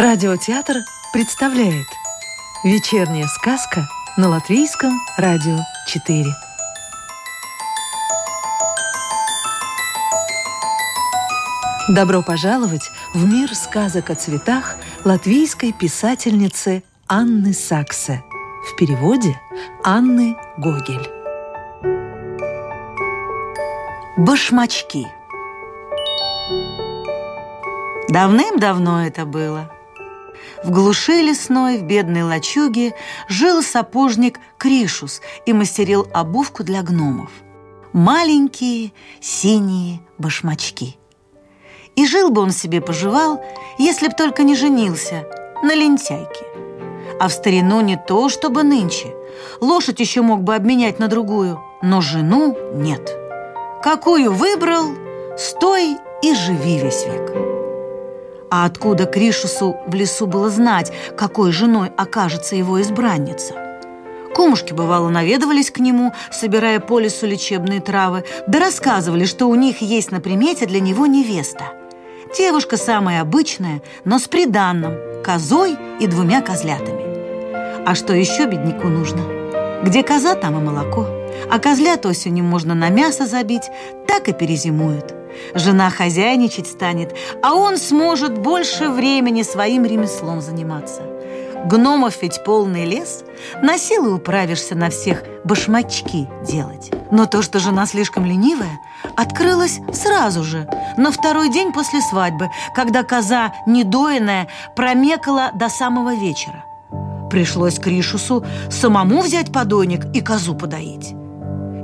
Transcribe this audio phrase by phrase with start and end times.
[0.00, 0.76] Радиотеатр
[1.12, 1.86] представляет
[2.64, 6.24] Вечерняя сказка на Латвийском радио 4
[11.90, 18.24] Добро пожаловать в мир сказок о цветах латвийской писательницы Анны Саксе.
[18.72, 19.38] В переводе
[19.84, 21.10] Анны Гогель.
[24.16, 25.06] Башмачки.
[28.08, 29.70] Давным-давно это было–
[30.64, 32.94] в глуши лесной, в бедной лачуге,
[33.28, 37.30] жил сапожник Кришус и мастерил обувку для гномов.
[37.92, 40.96] Маленькие синие башмачки.
[41.96, 43.42] И жил бы он себе поживал,
[43.78, 45.26] если б только не женился
[45.62, 46.44] на лентяйке.
[47.18, 49.14] А в старину не то, чтобы нынче.
[49.60, 53.16] Лошадь еще мог бы обменять на другую, но жену нет.
[53.82, 54.86] Какую выбрал,
[55.36, 57.59] стой и живи весь век.
[58.50, 63.54] А откуда Кришусу в лесу было знать, какой женой окажется его избранница?
[64.34, 69.82] Кумушки, бывало, наведывались к нему, собирая по лесу лечебные травы, да рассказывали, что у них
[69.82, 71.64] есть на примете для него невеста.
[72.36, 77.84] Девушка самая обычная, но с приданным, козой и двумя козлятами.
[77.86, 79.22] А что еще бедняку нужно?
[79.84, 81.19] Где коза, там и молоко.
[81.48, 83.70] А козлят осенью можно на мясо забить,
[84.06, 85.14] так и перезимуют.
[85.54, 91.02] Жена хозяйничать станет, а он сможет больше времени своим ремеслом заниматься.
[91.66, 93.22] Гномов ведь полный лес,
[93.62, 96.90] на силы управишься на всех башмачки делать.
[97.10, 98.80] Но то, что жена слишком ленивая,
[99.16, 100.66] открылось сразу же,
[100.96, 106.64] на второй день после свадьбы, когда коза, недоенная, промекала до самого вечера.
[107.30, 111.14] Пришлось Кришусу самому взять подойник и козу подоить.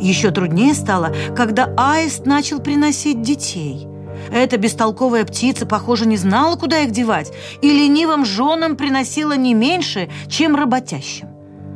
[0.00, 3.86] Еще труднее стало, когда аист начал приносить детей.
[4.32, 10.10] Эта бестолковая птица, похоже, не знала, куда их девать, и ленивым женам приносила не меньше,
[10.28, 11.28] чем работящим.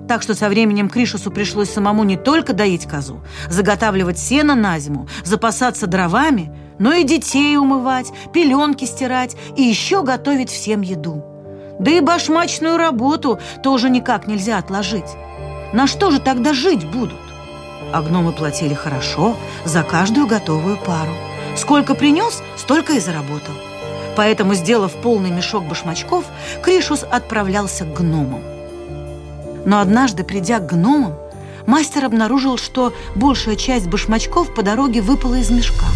[0.08, 5.08] Так что со временем Кришусу пришлось самому не только доить козу, заготавливать сено на зиму,
[5.22, 11.24] запасаться дровами, но и детей умывать, пеленки стирать и еще готовить всем еду.
[11.78, 15.16] Да и башмачную работу тоже никак нельзя отложить.
[15.72, 17.29] На что же тогда жить будут?
[17.92, 21.12] А гномы платили хорошо за каждую готовую пару.
[21.56, 23.54] Сколько принес, столько и заработал.
[24.16, 26.24] Поэтому, сделав полный мешок башмачков,
[26.62, 28.42] Кришус отправлялся к гномам.
[29.64, 31.14] Но однажды, придя к гномам,
[31.66, 35.86] мастер обнаружил, что большая часть башмачков по дороге выпала из мешка.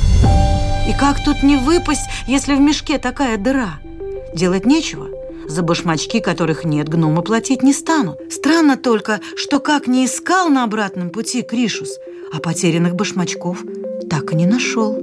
[0.88, 3.74] И как тут не выпасть, если в мешке такая дыра?
[4.34, 5.08] Делать нечего–
[5.48, 8.18] за башмачки, которых нет, гномы платить не станут.
[8.30, 11.98] Странно только, что как не искал на обратном пути Кришус,
[12.32, 13.62] а потерянных башмачков
[14.08, 14.98] так и не нашел.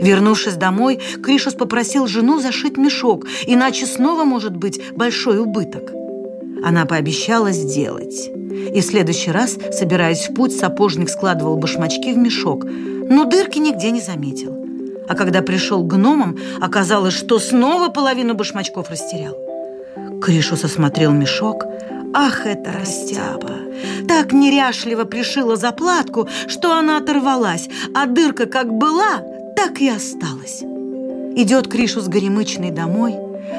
[0.00, 5.92] Вернувшись домой, Кришус попросил жену зашить мешок, иначе снова может быть большой убыток.
[6.64, 8.30] Она пообещала сделать.
[8.74, 13.90] И в следующий раз, собираясь в путь, сапожник складывал башмачки в мешок, но дырки нигде
[13.90, 14.56] не заметил.
[15.08, 19.36] А когда пришел к гномам, оказалось, что снова половину башмачков растерял.
[20.22, 21.64] Кришус осмотрел мешок.
[22.14, 23.58] Ах, это растяпа!
[24.06, 29.20] Так неряшливо пришила заплатку, что она оторвалась, а дырка как была,
[29.56, 30.62] так и осталась.
[31.34, 33.16] Идет Кришус горемычный домой,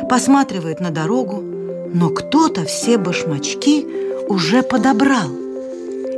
[0.09, 1.41] посматривает на дорогу,
[1.93, 3.85] но кто-то все башмачки
[4.29, 5.29] уже подобрал.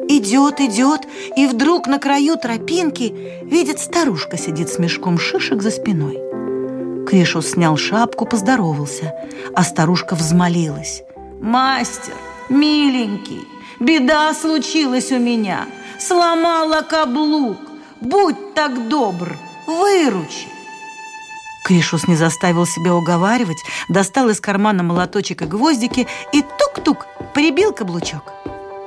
[0.07, 1.01] Идет, идет,
[1.35, 6.24] и вдруг на краю тропинки видит старушка сидит с мешком шишек за спиной.
[7.05, 9.13] Кришус снял шапку, поздоровался,
[9.55, 11.03] а старушка взмолилась.
[11.41, 12.13] «Мастер,
[12.49, 13.47] миленький,
[13.79, 15.65] беда случилась у меня.
[15.99, 17.57] Сломала каблук.
[18.01, 20.47] Будь так добр, выручи!»
[21.65, 23.57] Кришус не заставил себя уговаривать,
[23.89, 28.33] достал из кармана молоточек и гвоздики и тук-тук прибил каблучок.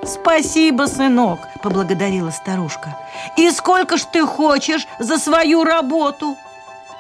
[0.05, 2.97] «Спасибо, сынок!»– поблагодарила старушка.
[3.37, 6.37] «И сколько ж ты хочешь за свою работу?»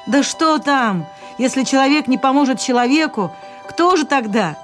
[0.09, 1.07] Да что там?
[1.37, 3.31] Если человек не поможет человеку,
[3.69, 4.57] кто же тогда?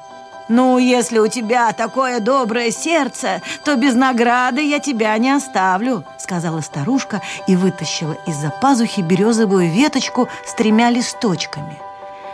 [0.48, 6.62] Ну, если у тебя такое доброе сердце, то без награды я тебя не оставлю, сказала
[6.62, 11.78] старушка и вытащила из-за пазухи березовую веточку с тремя листочками.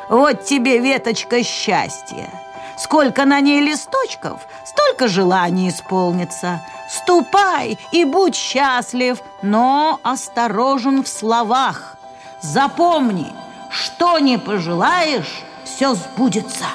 [0.08, 2.30] Вот тебе веточка счастья.
[2.78, 6.62] Сколько на ней листочков, столько желаний исполнится.
[6.88, 11.96] Ступай и будь счастлив, но осторожен в словах.
[12.42, 13.32] Запомни,
[13.70, 16.66] что не пожелаешь, все сбудется.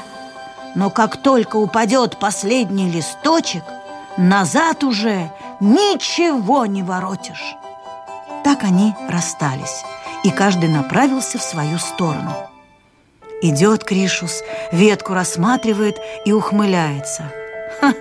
[0.75, 3.63] Но как только упадет последний листочек,
[4.17, 7.56] назад уже ничего не воротишь.
[8.44, 9.83] Так они расстались,
[10.23, 12.33] и каждый направился в свою сторону.
[13.41, 17.31] Идет Кришус, ветку рассматривает и ухмыляется.
[17.79, 17.94] Ха,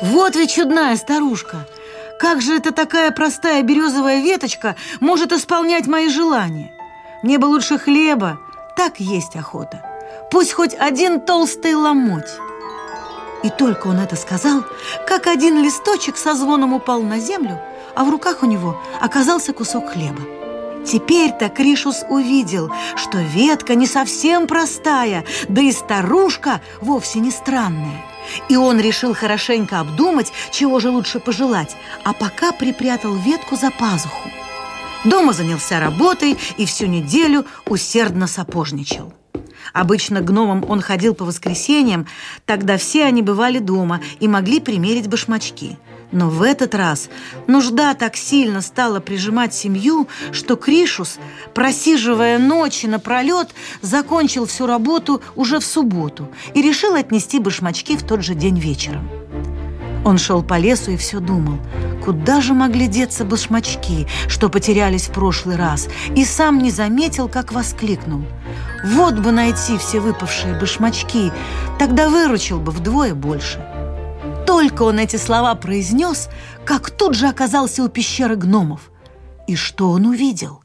[0.00, 1.66] вот ведь чудная старушка!
[2.18, 6.72] Как же эта такая простая березовая веточка может исполнять мои желания?
[7.24, 8.38] Мне бы лучше хлеба,
[8.76, 9.80] так есть охота.
[10.30, 12.28] Пусть хоть один толстый ломоть.
[13.42, 14.62] И только он это сказал,
[15.08, 17.58] как один листочек со звоном упал на землю,
[17.96, 20.20] а в руках у него оказался кусок хлеба.
[20.86, 28.04] Теперь-то Кришус увидел, что ветка не совсем простая, да и старушка вовсе не странная.
[28.50, 31.74] И он решил хорошенько обдумать, чего же лучше пожелать,
[32.04, 34.28] а пока припрятал ветку за пазуху.
[35.04, 39.12] Дома занялся работой и всю неделю усердно сапожничал.
[39.72, 42.06] Обычно гномом он ходил по воскресеньям,
[42.46, 45.78] тогда все они бывали дома и могли примерить башмачки–
[46.14, 47.10] но в этот раз
[47.48, 51.18] нужда так сильно стала прижимать семью, что Кришус,
[51.54, 53.48] просиживая ночи напролет,
[53.82, 59.10] закончил всю работу уже в субботу и решил отнести башмачки в тот же день вечером.
[60.04, 61.58] Он шел по лесу и все думал,
[62.04, 67.52] куда же могли деться башмачки, что потерялись в прошлый раз, и сам не заметил, как
[67.52, 68.22] воскликнул.
[68.84, 71.32] Вот бы найти все выпавшие башмачки,
[71.78, 73.64] тогда выручил бы вдвое больше.
[74.46, 76.28] Только он эти слова произнес,
[76.66, 78.90] как тут же оказался у пещеры гномов.
[79.46, 80.60] И что он увидел?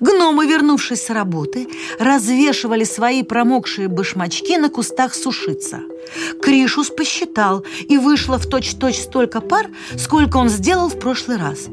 [0.00, 1.66] Гномы, вернувшись с работы,
[1.98, 5.80] развешивали свои промокшие башмачки на кустах сушиться.
[6.42, 11.68] Кришус посчитал, и вышло в точь-точь столько пар, сколько он сделал в прошлый раз.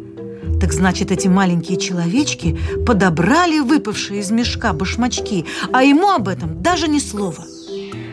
[0.61, 6.87] Так значит, эти маленькие человечки подобрали выпавшие из мешка башмачки, а ему об этом даже
[6.87, 7.45] ни слова–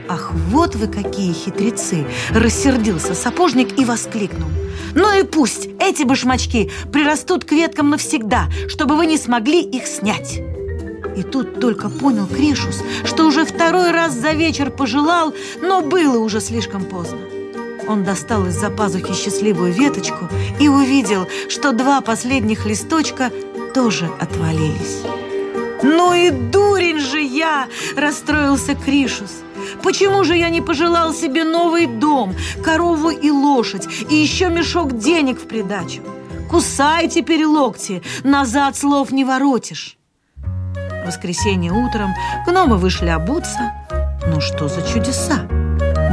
[0.09, 4.49] «Ах, вот вы какие хитрецы!»– рассердился сапожник и воскликнул.
[4.95, 10.56] «Ну и пусть эти башмачки прирастут к веткам навсегда, чтобы вы не смогли их снять!»
[11.17, 16.41] И тут только понял Кришус, что уже второй раз за вечер пожелал, но было уже
[16.41, 17.19] слишком поздно.
[17.89, 20.29] Он достал из-за пазухи счастливую веточку
[20.61, 23.33] и увидел, что два последних листочка
[23.75, 25.03] тоже отвалились.
[25.83, 29.43] «Ну и дурень же я!»– расстроился Кришус.
[29.83, 35.41] Почему же я не пожелал себе новый дом, корову и лошадь, и еще мешок денег
[35.41, 36.03] в придачу?
[36.51, 39.97] Кусай теперь локти, назад слов не воротишь.
[41.07, 42.15] Воскресенье утром
[42.47, 43.73] гномы вышли обуться.
[44.27, 45.47] Ну что за чудеса?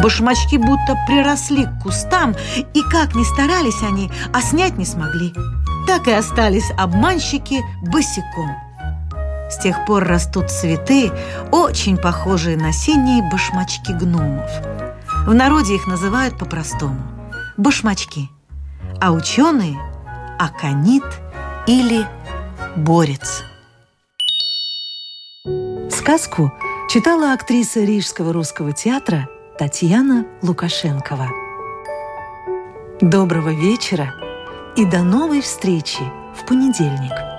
[0.03, 2.35] Башмачки будто приросли к кустам,
[2.73, 5.33] и как ни старались они, а снять не смогли.
[5.87, 8.51] Так и остались обманщики босиком.
[9.49, 11.11] С тех пор растут цветы,
[11.51, 14.49] очень похожие на синие башмачки гномов.
[15.25, 17.01] В народе их называют по-простому–
[17.57, 18.29] башмачки,
[19.01, 19.77] а ученые–
[20.39, 21.05] аконит
[21.67, 22.05] или
[22.75, 23.43] борец.
[26.03, 26.51] Сказку
[26.89, 31.29] читала актриса Рижского русского театра Татьяна Лукашенкова.
[32.99, 34.13] Доброго вечера
[34.75, 36.03] и до новой встречи
[36.35, 37.32] в понедельник.